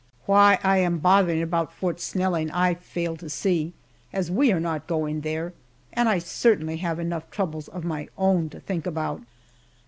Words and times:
Why 0.25 0.57
I 0.63 0.79
am 0.79 0.97
bothering 0.97 1.43
about 1.43 1.71
Snelling 2.01 2.49
I 2.49 2.73
fail 2.73 3.15
to 3.17 3.29
see, 3.29 3.73
as 4.11 4.31
we 4.31 4.51
are 4.51 4.59
not 4.59 4.87
going 4.87 5.21
there, 5.21 5.53
and 5.93 6.09
I 6.09 6.17
certainly 6.17 6.77
have 6.77 6.97
enough 6.99 7.29
troubles 7.29 7.67
of 7.67 7.83
my 7.83 8.07
Own 8.17 8.49
to 8.49 8.59
think 8.59 8.87
about. 8.87 9.21